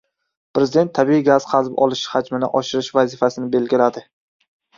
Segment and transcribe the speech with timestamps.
[0.57, 4.05] Prezident tabiiy gaz qazib olish hajmini oshirish vazifasini belgiladi